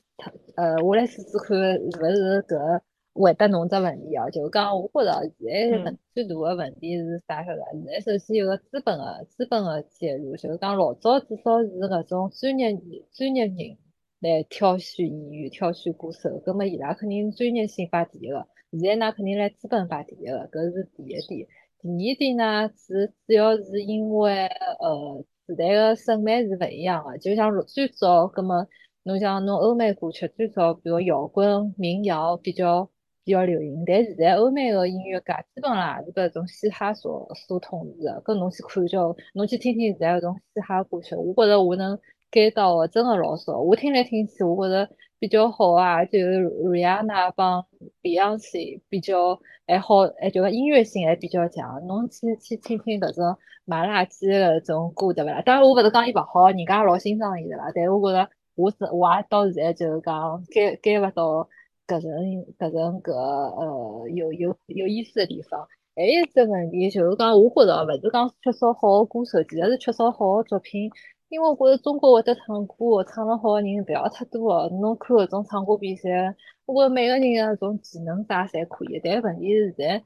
[0.56, 2.82] 呃，我来试试看，是勿是搿
[3.14, 7.72] 回答侬只问题哦，就是讲我觉着现在嗯问最大的问题是啥晓得伐？
[7.72, 12.78] 现在首先有个资本的资本的介入，就是讲老早至少是搿种专业
[13.14, 13.78] 专业人
[14.20, 18.48] 来挑选演员、挑选歌手，葛末伊拉肯定专业性摆第一个。
[18.72, 21.48] 现在呢，肯定来资本摆第一个，搿是第一点。
[21.84, 28.68] 第二点呢，是主要是因为呃时代的审美是勿一样的，就像最早，葛末
[29.04, 32.88] 侬像侬欧美歌曲，最早比如摇滚、民谣比较
[33.24, 38.22] 比较流行，但现在欧美的音乐界基本上也是搿种嘻哈所所统治的。
[38.24, 41.98] 搿侬去看叫，侬去听听现在搿种嘻哈歌曲，我觉着我能
[42.32, 43.60] get 到的真的老少。
[43.60, 44.88] 我听来听去，我觉着
[45.22, 47.64] 比较好啊，就是 Rihanna 帮
[48.02, 51.86] Beyonce 比较还好，还就音乐性还比较强。
[51.86, 55.44] 侬去去听听搿种买垃圾的搿种歌，对勿啦？
[55.44, 57.72] 当然我勿是讲伊勿好，人家老欣赏伊的啦。
[57.76, 61.48] 但我觉着我是我也到现在就是讲 get get 勿到
[61.86, 62.12] 搿种
[62.58, 65.68] 搿种搿呃有有有意思的地方。
[65.96, 70.90] 还有一只问题就是讲，我觉着勿是讲缺少好的歌手，其实是缺少好的作品。
[71.32, 74.76] 因为我觉得中国会得唱歌，唱得好的人勿要太多个。
[74.76, 80.04] 侬看搿种唱歌比赛，我觉着每个人个搿种技能啥侪可以，但问题是在，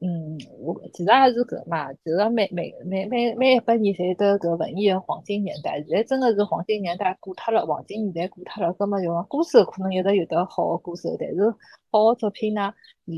[0.00, 11.52] 嗯，我其实也是搿嘛，其实每每每每每一百年侪得搿文艺个黄金年代，现在真个是黄金年代过脱了，黄金年代过脱了，葛末就讲歌手可能一直有得好个歌手，但是
[11.90, 12.72] 好个作品呢，
[13.06, 13.12] 嗯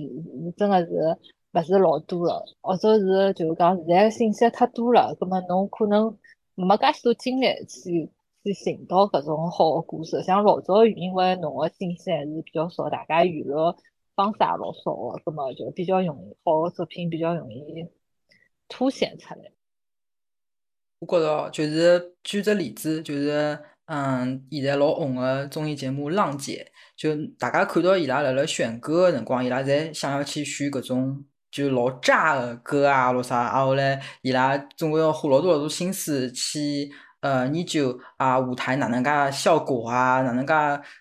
[0.46, 1.18] 是真个是
[1.52, 6.16] 勿是老多个，或者是就讲现在信息太多了，葛末侬可能。
[6.64, 8.10] 没介许多精力去
[8.44, 13.76] 去寻到搿种好的故事，像老早因为侬个信息还是比较少，大家娱乐
[14.14, 17.86] 方式也老少个，葛末就比较容易好的作品比较容易
[18.68, 19.52] 凸显出来。
[20.98, 26.70] 我觉着就是举只例子，就是嗯，现在老红个综艺节目《浪姐》，
[27.00, 31.24] 就大家看到伊拉辣辣选歌个辰光，伊拉侪想要去选搿种。
[31.50, 36.88] 就老炸个歌啊，咾啥，啊后来伊拉总归要花老多老多心思去
[37.20, 40.54] 呃研究啊舞台哪能介效果啊，哪能介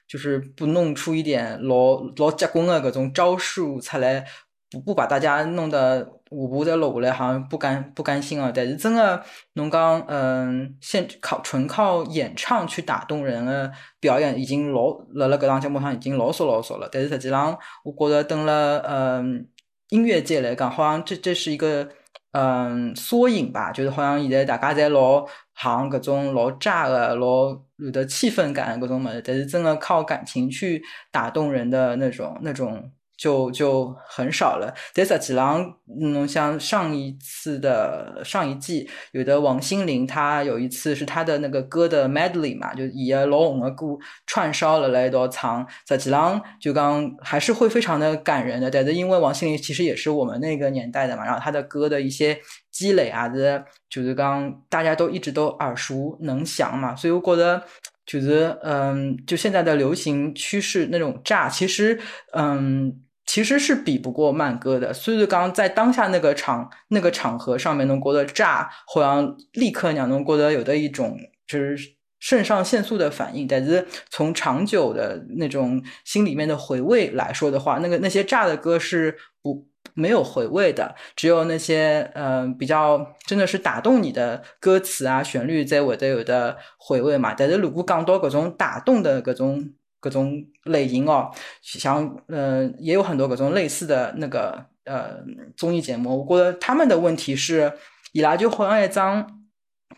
[0.08, 4.26] 就是不弄出一点老老结棍个搿种招数出来，
[4.72, 8.52] 不不把大家弄得舞步再落下来，好像不甘不甘心啊。
[8.54, 9.22] 但是真个
[9.54, 16.90] 侬讲嗯，现靠纯靠演唱去打动人个表演，已经老辣辣搿档节目上已经老少老少了。
[16.92, 19.48] 但是实际上，我觉着等了嗯。
[19.90, 21.88] 音乐界来讲，好像这这是一个
[22.32, 32.92] 嗯缩影吧，就是好像现在大家在老行各种老炸的、老有的气氛感各种么，但是真的靠感情去打动人的那种那种。
[33.20, 34.74] 就就很少了。
[34.94, 43.86] 但实际上，嗯，像上一次的上一季，有的王心凌，她有一次是她的那个歌的 medley 嘛，就以老红的歌
[44.26, 45.68] 串烧了来一道唱。
[45.86, 48.72] 实际上，就刚还是会非常的感人的。
[48.72, 52.40] 但是因为王心凌其实也是我们那个年代的嘛，然后她的歌的一些
[52.72, 57.62] 积累啊，是就是刚大家都一直都耳熟能详嘛，所以我觉得。
[58.06, 62.00] 就是嗯，就现在的流行趋势那种炸，其实
[62.34, 63.04] 嗯。
[63.30, 71.16] 其实是比不过慢歌的，所以刚在当下那个场那个场合上面，能过得炸，好像立刻让能过得有的一种
[71.46, 71.78] 就是
[72.20, 73.48] 肾上腺素的反应。
[73.48, 87.36] 但是从长久的那种心里面的回味来说的话，那个那些炸的歌是不没有回味的，只有那些嗯比较真的是打动你的歌词啊旋律在我的有的回味嘛。
[87.38, 89.70] 但是如果讲到各种打动的各种。
[90.00, 91.32] 各种类型哦，
[91.62, 95.18] 像嗯也有很多各种类似的那个呃
[95.56, 97.72] 综艺节目，我觉得他们的问题是，
[98.14, 99.39] 伊拉就好像一张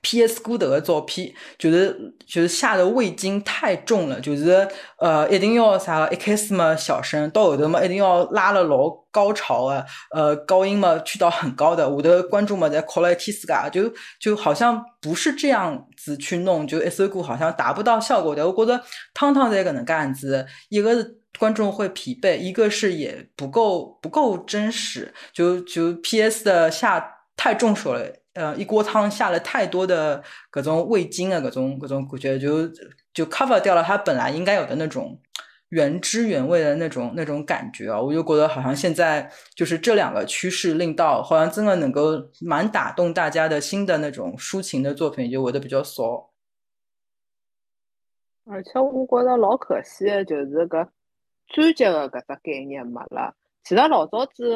[0.02, 0.42] P.S.
[0.42, 18.50] 歌头的照片，就是就是下的味精太重了，就是呃一定要啥一开始嘛小声，到后头嘛一定要拉了老高潮啊，呃高音嘛去到很高的，我的观众嘛在哭了一天自噶，就就好像不是这样子去弄，就一首歌好像达不到效果的。
[18.50, 18.82] 我觉得
[19.14, 26.44] 汤汤在搿能介样子，一个是观众会疲惫，一个是也不够不够真实，就就 P.S.
[26.44, 27.06] 的下
[27.38, 28.21] 太重手了。
[28.34, 32.66] 呃，一锅汤下了太多的各种味精啊，各种各种感觉，就
[33.14, 35.20] 就 cover 掉了它本来应该有的那种
[35.68, 38.00] 原汁原味的那种那种感觉啊！
[38.02, 46.30] 我就觉得好像现在就是这两个趋势令到，好像真的能够蛮打动大家的新的那种抒情的作品，就会得比较少。
[48.46, 50.88] 而且我觉得老可惜的就是个
[51.48, 53.36] 专辑的搿只概念没了。
[53.66, 54.56] 其实老早子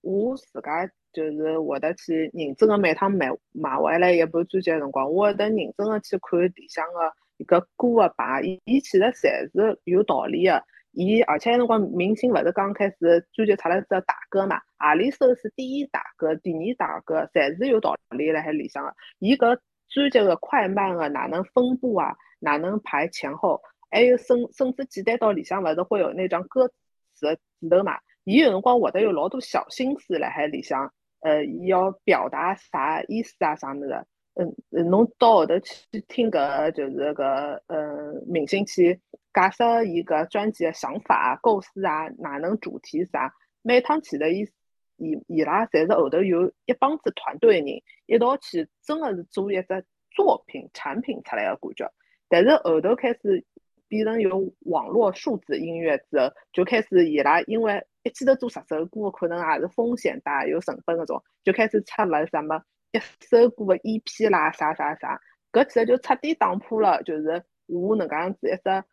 [0.00, 0.90] 我自家。
[1.12, 10.62] 就是会得去认真个每趟买买回来一部专辑个辰光，我会得认真个去看里向个一个歌个牌，伊其实侪是有道理个。
[10.92, 12.96] 伊而且辰光明星勿是刚开始
[13.32, 18.94] 专辑出来只大歌嘛，何里首是第一大歌、第二大歌，侪是有道理辣海里向个。
[19.18, 19.58] 伊搿
[19.88, 22.14] 专辑个快慢个哪能分布啊？
[22.40, 23.62] 哪能排前后？
[23.90, 26.68] 还有甚甚至简单到里向勿是会有那张歌
[27.14, 27.98] 词个字头嘛？
[28.24, 30.92] 伊有辰光会得有老多小心思辣海里向，
[31.22, 33.56] 呃，伊要表达啥意思啊？
[33.56, 34.04] 啥物事？
[34.34, 34.54] 嗯，
[34.88, 38.98] 侬到后头去听搿就是搿呃明星去
[39.32, 43.34] 解释伊搿专辑个想法、啊构思啊，哪能主题啥？
[43.62, 44.48] 每趟去的伊
[44.96, 51.92] 伊伊拉侪是后头有一帮子团队人一道去，真个是做一只作品产品出来个感觉。
[52.28, 53.44] 但是后头开始
[53.92, 62.62] 变成有网络数字音乐之后，就开始伊拉因为一记头做十首歌，可能也是风险大、有成本搿种，就开始出了什么。
[62.92, 65.20] 一首歌个 EP 啦，啥啥啥，
[65.52, 68.84] 搿其实就彻底打破了，就是我能介样子一只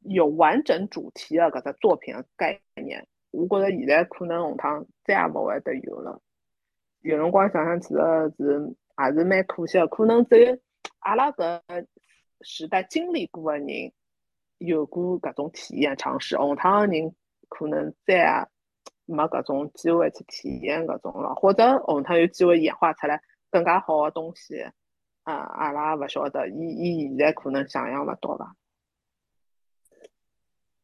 [0.00, 3.06] 有完整主题个搿只作品个概念。
[3.30, 6.20] 我觉着现在可能下趟再也勿会得有了。
[7.02, 7.94] 有辰光想想，其实
[8.36, 10.58] 是还是蛮可惜个，可能只有
[10.98, 11.60] 阿拉搿
[12.40, 13.64] 时代经历过个人
[14.58, 17.14] 有过搿种体验尝试，下趟个人
[17.48, 18.48] 可能再也
[19.06, 23.22] 没搿种机会去体验搿种了，或者下趟有机会演化出来。
[23.50, 24.60] 更加好的东西，
[25.22, 28.52] 啊，阿拉勿晓得，伊伊现在可能想象勿到吧。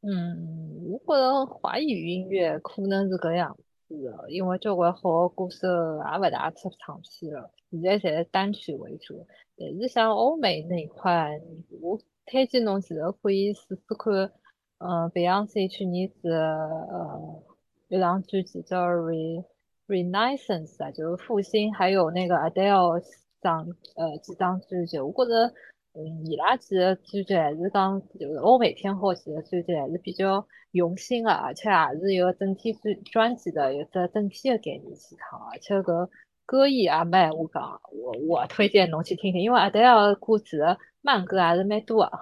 [0.00, 3.54] 嗯，我觉着华语音乐可能是搿样
[3.86, 9.26] 子的，因为交关好的歌手也勿大出唱片了，现在侪是单曲为主。
[9.58, 11.38] 但是像欧美那一块，
[11.82, 14.32] 我推荐侬其实可以试试看，
[14.78, 17.42] 嗯，Beyonce 去年子呃
[17.88, 19.40] 一张专辑叫《Re》。
[19.86, 23.04] Renaissance 啊，就是复兴，还有那个 Adele
[23.42, 25.52] 张呃几张专辑，我觉着
[25.92, 36.08] 嗯伊拉几个专辑还是讲就是欧美天后几个专辑还是比较用心的，而且也是有整体专专辑的有只整体的概念去唱，而且搿
[36.46, 40.58] 歌艺也蛮我讲，我我推荐侬去听听，因为 Adele 歌词
[41.00, 42.04] 慢歌还是蛮多。
[42.04, 42.12] 的，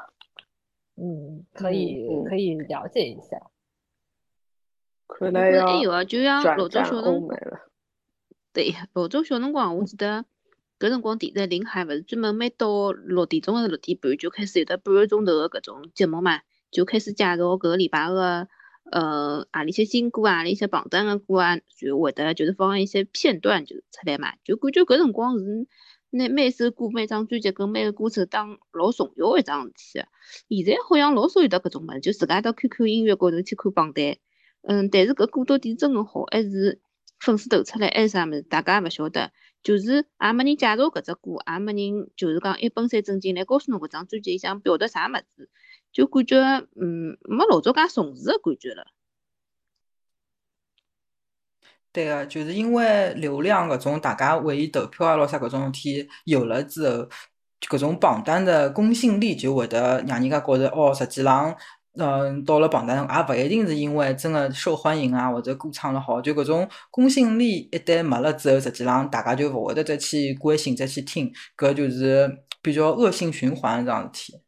[0.96, 3.40] 嗯，可以可以了解一下。
[5.06, 7.38] 可能有啊就像老早小辰光，
[8.52, 10.24] 对，老早小辰光，我记得
[10.78, 18.48] 搿辰光电视临海勿是专门每到六点钟还是六点半就开始有得半个钟头个搿种节目嘛，就开始介绍搿个礼拜个
[18.90, 25.66] 呃何里些新歌啊，何里些榜单个歌啊，就会得就是放一些片段就出来嘛，就感觉搿辰光是
[26.10, 30.06] 拿每首歌、每张专辑跟每个歌手当老重要一桩事
[30.48, 30.64] 体。
[30.64, 34.16] 现在好像老少有得搿种物事，就自家到 QQ 音乐高头去看榜单。
[34.62, 36.80] 嗯，但是搿歌到底真个好，还是
[37.18, 39.32] 粉丝投出来，还是啥物事，大家也勿晓得。
[39.62, 45.48] 就是也没人介绍搿只歌，也没人就是讲一本三正经来告诉侬搿张专辑想表达啥物事，
[45.92, 46.38] 就感觉
[46.80, 48.86] 嗯没老早介重视个感觉了。
[51.92, 57.08] 对个，就是因为流量搿种，大家为伊投票啊，咾啥搿种事体有了之后，
[57.68, 61.54] 搿种榜单的公信力就会得让人家觉着哦，实际浪。
[61.98, 74.41] 嗯，到了榜单上，也勿一定是因为真的受欢迎啊，或者歌唱了好，就搿种公信力一旦没了之后，实际上大家就勿会得再去关心、再去听，搿就是比较恶性循环这样事体。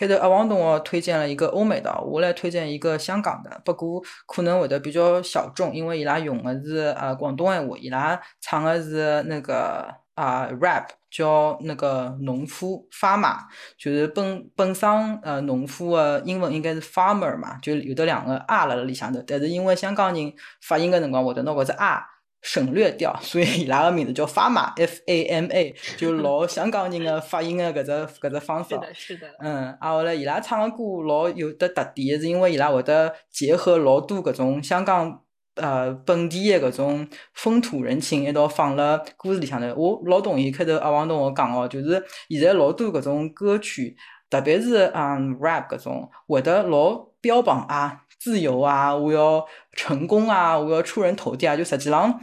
[0.00, 10.86] 开头阿王同学推荐了一个欧美的，我来推荐一个香港的，不过可能会得比较小众，因为伊拉用的是呃广东闲话，伊拉唱的是那个啊 rap。
[11.10, 13.36] 叫那个农夫 farmer，
[13.76, 14.88] 就是本本身
[15.22, 20.32] 呃农夫的英文应该是 farmer 嘛，就有的两个 r 辣辣里向头，但是因为香港人
[20.62, 22.06] 发音个辰光会得拿搿只 r
[22.42, 28.70] 省略掉， 所以伊拉个名字叫 farmer f a m a，就老香港人个发音个搿只搿只方式。
[28.70, 29.26] 是的，是的。
[29.40, 35.22] 嗯，啊后来伊拉唱个歌老有的特点，是因为伊拉会得结合老多搿种香港。
[35.56, 43.94] 呃，本地个搿种风土人情一道放了歌词里向头，我老同意开头阿王同学讲哦，就是现在老多搿种歌曲，
[44.30, 52.20] 特别是嗯 rap 搿种，会得老标榜啊自由啊，我要成功啊，我要出人头地啊，就实际上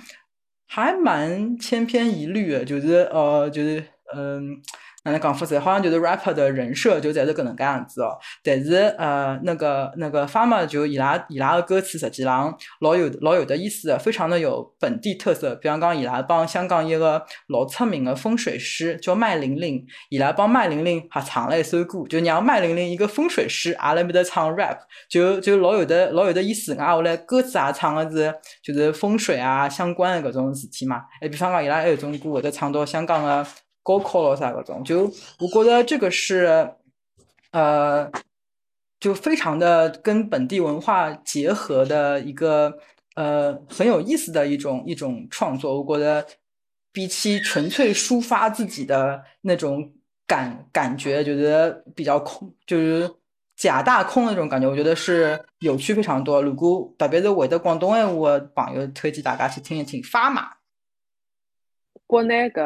[0.67, 3.83] 还蛮千篇一律的，就是呃，就是
[4.15, 4.61] 嗯。
[5.07, 5.57] 哪能讲法子？
[5.57, 8.09] 好像就是 rapper 的人设就在这搿能介样子哦。
[8.43, 15.55] 但是呃，那个那个 farmer 就伊拉伊拉的歌词实际上老有老有的意思，非常的有本地特色。
[15.55, 24.77] 比方讲，伊拉帮香港一个老出名的风水师叫麦玲玲，伊拉帮麦玲玲合唱了一首歌，就让麦玲玲一个风水师也辣面搭唱 rap，
[25.09, 26.73] 就就老有的老有的意思。
[26.75, 31.03] 啊，后来歌词也唱的是就是风水啊相关的搿种事体嘛。
[31.21, 33.47] 哎，比方讲伊拉还有种歌会得唱到香港的。
[33.87, 35.09] 高考了啥搿种，就
[35.39, 36.73] 我觉得这个是，
[37.51, 38.11] 呃，
[38.99, 42.77] 就非常的跟本地文化结合的一个
[43.15, 45.81] 呃很有意思的一种一种创作。
[45.81, 46.27] 我觉得
[46.91, 49.93] 比起纯粹抒发自己的那种
[50.27, 53.09] 感感觉，觉得比较空，就是
[53.55, 56.41] 假大空的那种感觉，我觉得是有趣非常多。
[56.41, 60.49] 如果特别是会得广东话我朋友，推荐大家去听一听《发马》。
[62.07, 62.63] 国内搿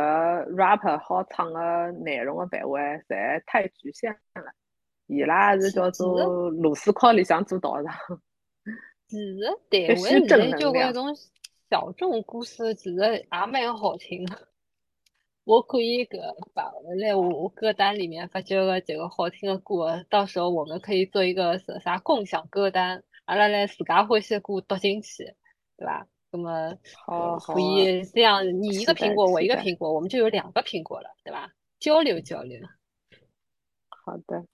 [0.54, 2.80] rapper 好唱个内容个范围
[3.10, 4.54] 侪太局限了，
[5.08, 7.94] 伊拉是叫做螺丝壳里向做道场。
[9.08, 9.40] 其实
[9.70, 11.08] 台湾现在交关种
[11.70, 14.48] 小众故事，其实也蛮好听的。
[15.44, 16.20] 我可以搿
[16.54, 25.36] 把来我歌单里面发觉个几个好听的歌，到时候我们可以做一个啥啥共享歌单，阿拉来自家欢喜的歌读进去，
[25.78, 26.06] 对吧？
[26.32, 26.74] 那么
[27.40, 31.50] 可以这样，你一个苹果，我一个苹果，我们就有两个苹果了，对吧？
[31.80, 32.60] 交流交流。
[33.90, 34.46] 好的，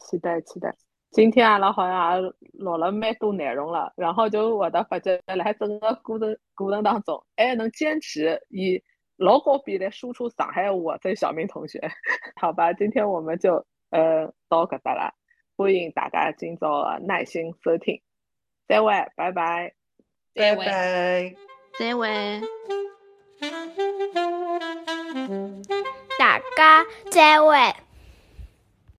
[0.00, 0.74] 期待期待。
[1.12, 8.82] 今天阿拉好像也录了蛮多内容了，然后就我的发觉，来整个过程过程当中，还能坚持以
[9.16, 11.80] 老高比来输出上海话这小明同学，
[12.40, 12.72] 好吧？
[12.72, 15.14] 今天我们就呃到搿搭了，
[15.56, 18.02] 欢迎大家今朝耐心收听，
[18.66, 19.85] 再会，拜拜。
[20.36, 21.34] 拜拜，
[21.78, 22.40] 再会，
[26.18, 27.85] 大家再会。